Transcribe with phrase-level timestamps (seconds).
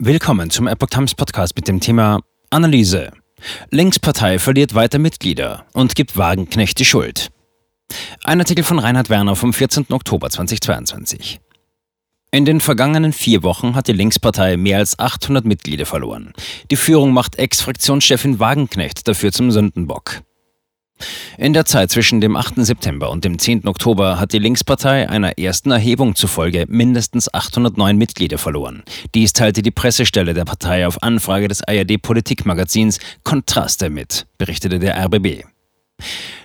[0.00, 3.10] Willkommen zum Epoch Times Podcast mit dem Thema Analyse.
[3.70, 7.30] Linkspartei verliert weiter Mitglieder und gibt Wagenknecht die Schuld.
[8.22, 9.86] Ein Artikel von Reinhard Werner vom 14.
[9.90, 11.40] Oktober 2022.
[12.30, 16.32] In den vergangenen vier Wochen hat die Linkspartei mehr als 800 Mitglieder verloren.
[16.70, 20.22] Die Führung macht Ex-Fraktionschefin Wagenknecht dafür zum Sündenbock.
[21.36, 22.54] In der Zeit zwischen dem 8.
[22.56, 23.66] September und dem 10.
[23.66, 28.82] Oktober hat die Linkspartei einer ersten Erhebung zufolge mindestens 809 Mitglieder verloren.
[29.14, 34.96] Dies teilte die Pressestelle der Partei auf Anfrage des ARD Politikmagazins Kontraste mit, berichtete der
[35.04, 35.44] RBB.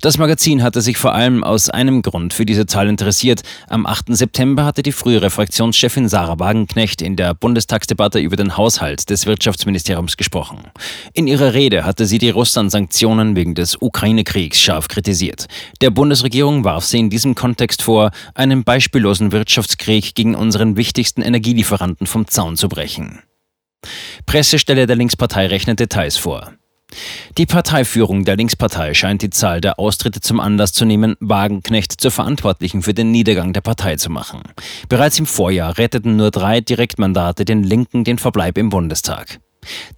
[0.00, 3.42] Das Magazin hatte sich vor allem aus einem Grund für diese Zahl interessiert.
[3.66, 4.16] Am 8.
[4.16, 10.16] September hatte die frühere Fraktionschefin Sarah Wagenknecht in der Bundestagsdebatte über den Haushalt des Wirtschaftsministeriums
[10.16, 10.68] gesprochen.
[11.14, 15.48] In ihrer Rede hatte sie die Russland-Sanktionen wegen des Ukraine-Kriegs scharf kritisiert.
[15.80, 22.06] Der Bundesregierung warf sie in diesem Kontext vor, einen beispiellosen Wirtschaftskrieg gegen unseren wichtigsten Energielieferanten
[22.06, 23.22] vom Zaun zu brechen.
[24.26, 26.52] Pressestelle der Linkspartei rechnet Details vor.
[27.36, 32.10] Die Parteiführung der Linkspartei scheint die Zahl der Austritte zum Anlass zu nehmen, Wagenknecht zur
[32.10, 34.42] Verantwortlichen für den Niedergang der Partei zu machen.
[34.88, 39.38] Bereits im Vorjahr retteten nur drei Direktmandate den Linken den Verbleib im Bundestag.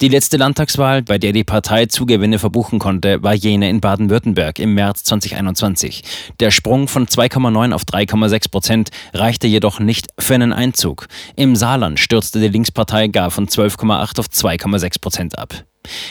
[0.00, 4.74] Die letzte Landtagswahl, bei der die Partei Zugewinne verbuchen konnte, war jene in Baden-Württemberg im
[4.74, 6.02] März 2021.
[6.40, 11.06] Der Sprung von 2,9 auf 3,6 Prozent reichte jedoch nicht für einen Einzug.
[11.36, 15.64] Im Saarland stürzte die Linkspartei gar von 12,8 auf 2,6 Prozent ab.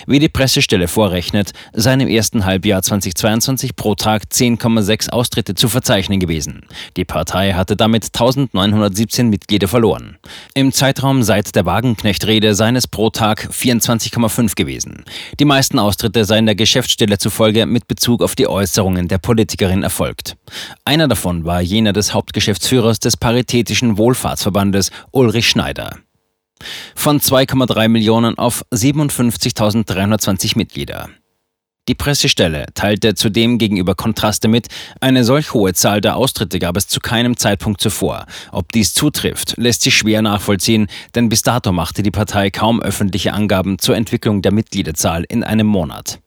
[0.07, 6.19] Wie die Pressestelle vorrechnet, seien im ersten Halbjahr 2022 pro Tag 10,6 Austritte zu verzeichnen
[6.19, 6.65] gewesen.
[6.97, 10.17] Die Partei hatte damit 1917 Mitglieder verloren.
[10.53, 15.05] Im Zeitraum seit der Wagenknecht-Rede seien es pro Tag 24,5 gewesen.
[15.39, 20.35] Die meisten Austritte seien der Geschäftsstelle zufolge mit Bezug auf die Äußerungen der Politikerin erfolgt.
[20.85, 25.91] Einer davon war jener des Hauptgeschäftsführers des Paritätischen Wohlfahrtsverbandes Ulrich Schneider
[26.95, 31.09] von 2,3 Millionen auf 57.320 Mitglieder.
[31.89, 34.67] Die Pressestelle teilte zudem gegenüber Kontraste mit,
[35.01, 38.27] eine solch hohe Zahl der Austritte gab es zu keinem Zeitpunkt zuvor.
[38.51, 40.85] Ob dies zutrifft, lässt sich schwer nachvollziehen,
[41.15, 45.65] denn bis dato machte die Partei kaum öffentliche Angaben zur Entwicklung der Mitgliederzahl in einem
[45.65, 46.19] Monat.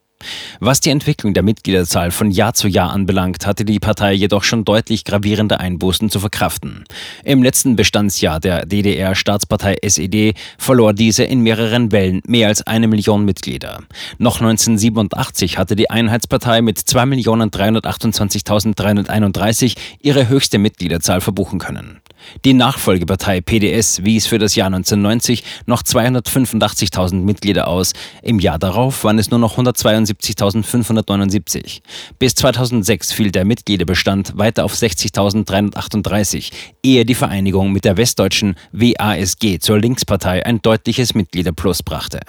[0.60, 4.64] Was die Entwicklung der Mitgliederzahl von Jahr zu Jahr anbelangt, hatte die Partei jedoch schon
[4.64, 6.84] deutlich gravierende Einbußen zu verkraften.
[7.24, 13.24] Im letzten Bestandsjahr der DDR-Staatspartei SED verlor diese in mehreren Wellen mehr als eine Million
[13.24, 13.78] Mitglieder.
[14.18, 22.00] Noch 1987 hatte die Einheitspartei mit 2.328.331 ihre höchste Mitgliederzahl verbuchen können.
[22.44, 27.92] Die Nachfolgepartei PDS wies für das Jahr 1990 noch 285.000 Mitglieder aus.
[28.22, 31.80] Im Jahr darauf waren es nur noch 172.579.
[32.18, 36.50] Bis 2006 fiel der Mitgliederbestand weiter auf 60.338,
[36.82, 42.20] ehe die Vereinigung mit der westdeutschen WASG zur Linkspartei ein deutliches Mitgliederplus brachte.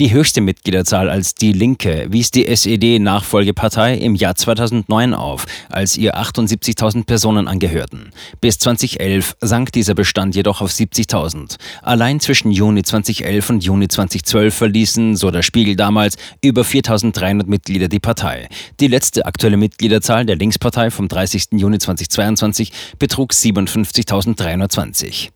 [0.00, 6.16] Die höchste Mitgliederzahl als Die Linke wies die SED-Nachfolgepartei im Jahr 2009 auf, als ihr
[6.16, 8.10] 78.000 Personen angehörten.
[8.40, 11.56] Bis 2011 sank dieser Bestand jedoch auf 70.000.
[11.82, 17.88] Allein zwischen Juni 2011 und Juni 2012 verließen, so der Spiegel damals, über 4.300 Mitglieder
[17.88, 18.48] die Partei.
[18.80, 21.48] Die letzte aktuelle Mitgliederzahl der Linkspartei vom 30.
[21.52, 25.30] Juni 2022 betrug 57.320.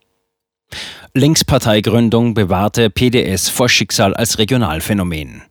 [1.15, 5.43] Linksparteigründung bewahrte PDS vor Schicksal als Regionalphänomen.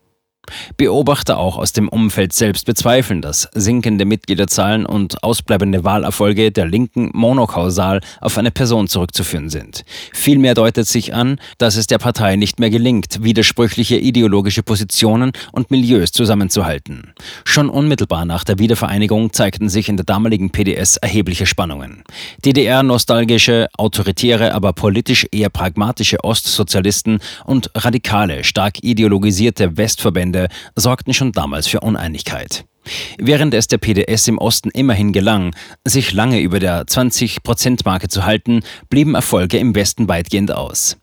[0.78, 7.12] Beobachter auch aus dem Umfeld selbst bezweifeln, dass sinkende Mitgliederzahlen und ausbleibende Wahlerfolge der Linken
[7.14, 9.84] monokausal auf eine Person zurückzuführen sind.
[10.14, 15.72] Vielmehr deutet sich an, dass es der Partei nicht mehr gelingt, widersprüchliche ideologische Positionen und
[15.72, 17.14] Milieus zusammenzuhalten.
[17.46, 22.04] Schon unmittelbar nach der Wiedervereinigung zeigten sich in der damaligen PDS erhebliche Spannungen.
[22.44, 31.32] DDR-nostalgische, autoritäre, aber politisch eher pragmatische Ostsozialisten und radikale, stark ideologisierte Westverbände Verbände sorgten schon
[31.32, 32.66] damals für Uneinigkeit.
[33.18, 35.54] Während es der PDS im Osten immerhin gelang,
[35.86, 40.98] sich lange über der 20-Prozent-Marke zu halten, blieben Erfolge im Westen weitgehend aus.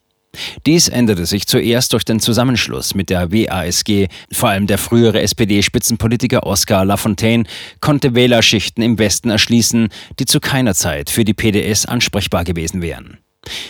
[0.67, 4.09] Dies änderte sich zuerst durch den Zusammenschluss mit der WASG.
[4.33, 7.45] Vor allem der frühere SPD-Spitzenpolitiker Oskar Lafontaine
[7.81, 9.89] konnte Wählerschichten im Westen erschließen,
[10.19, 13.19] die zu keiner Zeit für die PDS ansprechbar gewesen wären.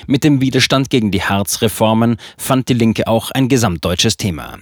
[0.06, 4.58] Mit dem Widerstand gegen die Harzreformen fand die Linke auch ein gesamtdeutsches Thema.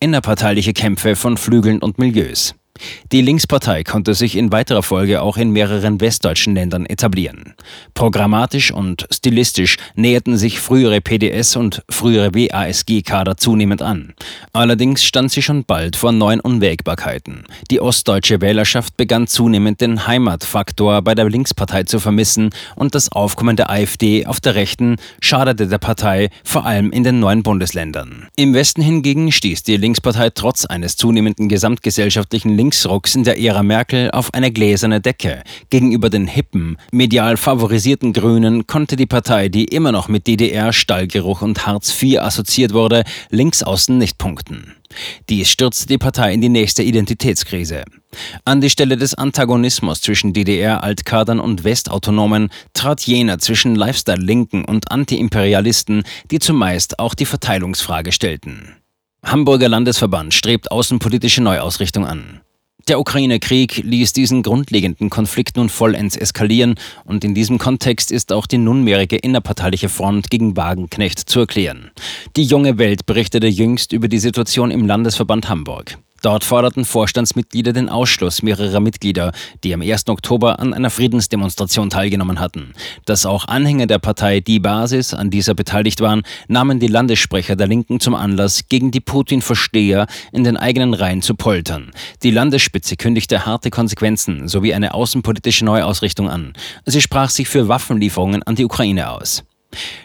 [0.00, 2.54] Innerparteiliche Kämpfe von Flügeln und Milieus.
[3.12, 7.54] Die Linkspartei konnte sich in weiterer Folge auch in mehreren westdeutschen Ländern etablieren.
[7.94, 14.14] Programmatisch und stilistisch näherten sich frühere PDS und frühere WASG-Kader zunehmend an.
[14.52, 17.44] Allerdings stand sie schon bald vor neuen Unwägbarkeiten.
[17.70, 23.56] Die ostdeutsche Wählerschaft begann zunehmend den Heimatfaktor bei der Linkspartei zu vermissen und das Aufkommen
[23.56, 28.28] der AfD auf der Rechten schadete der Partei vor allem in den neuen Bundesländern.
[28.36, 34.12] Im Westen hingegen stieß die Linkspartei trotz eines zunehmenden gesamtgesellschaftlichen Linksrucks in der Ära Merkel
[34.12, 35.42] auf eine gläserne Decke.
[35.70, 41.42] Gegenüber den hippen, medial favorisierten Grünen konnte die Partei, die immer noch mit DDR, Stallgeruch
[41.42, 44.76] und Hartz IV assoziiert wurde, links außen nicht punkten.
[45.28, 47.82] Dies stürzte die Partei in die nächste Identitätskrise.
[48.44, 56.04] An die Stelle des Antagonismus zwischen DDR-Altkadern und Westautonomen trat jener zwischen Lifestyle-Linken und Anti-Imperialisten,
[56.30, 58.76] die zumeist auch die Verteilungsfrage stellten.
[59.24, 62.42] Hamburger Landesverband strebt außenpolitische Neuausrichtung an.
[62.90, 68.48] Der Ukraine-Krieg ließ diesen grundlegenden Konflikt nun vollends eskalieren und in diesem Kontext ist auch
[68.48, 71.92] die nunmehrige innerparteiliche Front gegen Wagenknecht zu erklären.
[72.34, 75.98] Die junge Welt berichtete jüngst über die Situation im Landesverband Hamburg.
[76.22, 79.32] Dort forderten Vorstandsmitglieder den Ausschluss mehrerer Mitglieder,
[79.64, 80.08] die am 1.
[80.08, 82.74] Oktober an einer Friedensdemonstration teilgenommen hatten.
[83.06, 87.68] Dass auch Anhänger der Partei Die Basis an dieser beteiligt waren, nahmen die Landessprecher der
[87.68, 91.90] Linken zum Anlass, gegen die Putin-Versteher in den eigenen Reihen zu poltern.
[92.22, 96.52] Die Landesspitze kündigte harte Konsequenzen sowie eine außenpolitische Neuausrichtung an.
[96.84, 99.42] Sie sprach sich für Waffenlieferungen an die Ukraine aus.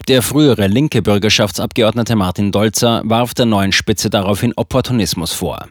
[0.08, 5.68] Der frühere linke Bürgerschaftsabgeordnete Martin Dolzer warf der neuen Spitze daraufhin Opportunismus vor.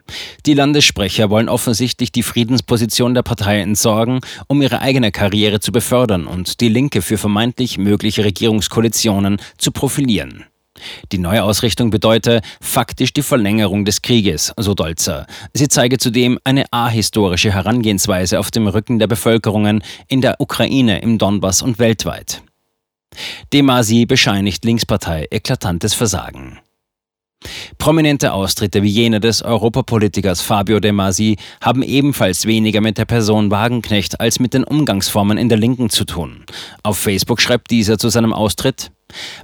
[0.46, 6.26] Die Landessprecher wollen offensichtlich die Friedensposition der Partei entsorgen, um ihre eigene Karriere zu befördern
[6.26, 10.44] und die Linke für vermeintlich mögliche Regierungskoalitionen zu profilieren.
[11.12, 15.26] Die Neuausrichtung bedeute faktisch die Verlängerung des Krieges, so Dolzer.
[15.52, 21.18] Sie zeige zudem eine ahistorische Herangehensweise auf dem Rücken der Bevölkerungen in der Ukraine, im
[21.18, 22.42] Donbass und weltweit.
[23.52, 26.58] De Masi bescheinigt Linkspartei eklatantes Versagen.
[27.78, 33.50] Prominente Austritte wie jener des Europapolitikers Fabio De Masi haben ebenfalls weniger mit der Person
[33.50, 36.44] Wagenknecht als mit den Umgangsformen in der Linken zu tun.
[36.82, 38.90] Auf Facebook schreibt dieser zu seinem Austritt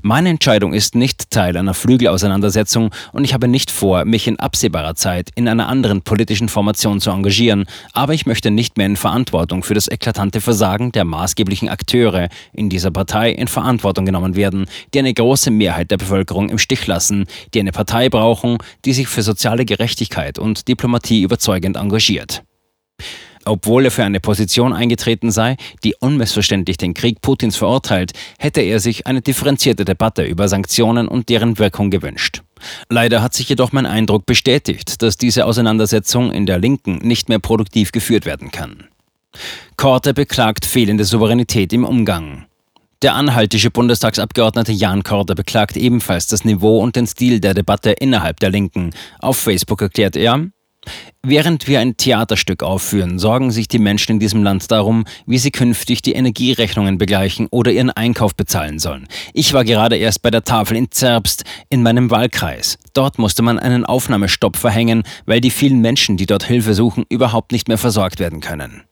[0.03, 4.95] meine Entscheidung ist nicht Teil einer Flügelauseinandersetzung und ich habe nicht vor, mich in absehbarer
[4.95, 9.62] Zeit in einer anderen politischen Formation zu engagieren, aber ich möchte nicht mehr in Verantwortung
[9.62, 14.99] für das eklatante Versagen der maßgeblichen Akteure in dieser Partei in Verantwortung genommen werden, die
[14.99, 19.23] eine große Mehrheit der Bevölkerung im Stich lassen, die eine Partei brauchen, die sich für
[19.23, 22.43] soziale Gerechtigkeit und Diplomatie überzeugend engagiert.
[23.45, 28.81] Obwohl er für eine Position eingetreten sei, die unmissverständlich den Krieg Putins verurteilt, hätte er
[28.81, 32.43] sich eine differenzierte Debatte über Sanktionen und deren Wirkung gewünscht.
[32.89, 37.39] Leider hat sich jedoch mein Eindruck bestätigt, dass diese Auseinandersetzung in der Linken nicht mehr
[37.39, 38.85] produktiv geführt werden kann.
[39.77, 42.47] Korte beklagt fehlende Souveränität im Umgang.
[43.03, 48.41] Der anhaltische Bundestagsabgeordnete Jan Korte beklagt ebenfalls das Niveau und den Stil der Debatte innerhalb
[48.41, 48.91] der Linken.
[49.21, 50.49] Auf Facebook erklärt er,
[51.23, 55.51] Während wir ein Theaterstück aufführen, sorgen sich die Menschen in diesem Land darum, wie sie
[55.51, 59.07] künftig die Energierechnungen begleichen oder ihren Einkauf bezahlen sollen.
[59.35, 62.79] Ich war gerade erst bei der Tafel in Zerbst in meinem Wahlkreis.
[62.95, 67.53] Dort musste man einen Aufnahmestopp verhängen, weil die vielen Menschen, die dort Hilfe suchen, überhaupt
[67.53, 68.85] nicht mehr versorgt werden können.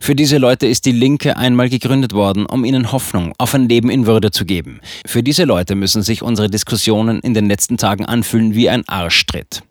[0.00, 3.90] Für diese Leute ist die Linke einmal gegründet worden, um ihnen Hoffnung auf ein Leben
[3.90, 4.80] in Würde zu geben.
[5.06, 9.62] Für diese Leute müssen sich unsere Diskussionen in den letzten Tagen anfühlen wie ein Arschtritt.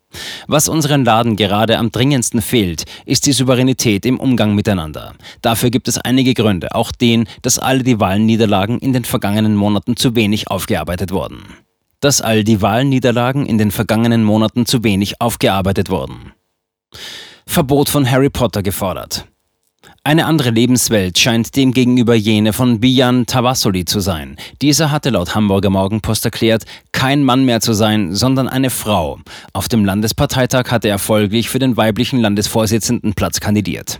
[0.46, 5.14] Was unseren Laden gerade am dringendsten fehlt, ist die Souveränität im Umgang miteinander.
[5.42, 9.96] Dafür gibt es einige Gründe, auch den, dass alle die Wahlniederlagen in den vergangenen Monaten
[9.96, 11.44] zu wenig aufgearbeitet wurden.
[12.00, 16.32] Dass all die Wahlniederlagen in den vergangenen Monaten zu wenig aufgearbeitet wurden.
[17.46, 19.26] Verbot von Harry Potter gefordert.
[20.06, 24.36] Eine andere Lebenswelt scheint demgegenüber jene von Bijan Tavassoli zu sein.
[24.62, 29.18] Dieser hatte laut Hamburger Morgenpost erklärt, kein Mann mehr zu sein, sondern eine Frau.
[29.52, 33.98] Auf dem Landesparteitag hatte er folglich für den weiblichen Landesvorsitzendenplatz kandidiert.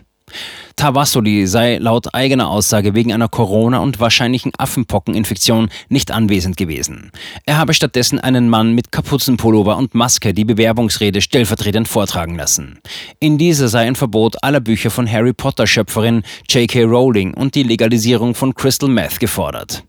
[0.77, 7.11] Tavassoli sei laut eigener Aussage wegen einer Corona- und wahrscheinlichen Affenpockeninfektion nicht anwesend gewesen.
[7.47, 12.79] Er habe stattdessen einen Mann mit Kapuzenpullover und Maske die Bewerbungsrede stellvertretend vortragen lassen.
[13.21, 16.85] In dieser sei ein Verbot aller Bücher von Harry Potter-Schöpferin J.K.
[16.85, 19.85] Rowling und die Legalisierung von Crystal Meth gefordert.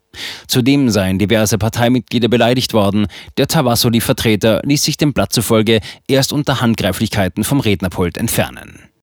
[0.47, 3.07] Zudem seien diverse Parteimitglieder beleidigt worden.
[3.37, 8.86] Der Tavassoli-Vertreter ließ sich dem Blatt zufolge erst unter Handgreiflichkeiten vom Rednerpult entfernen.